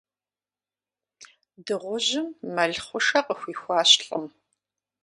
[1.65, 4.25] Дыгъужьым мэл хъушэ къыхуихуащ лӀым.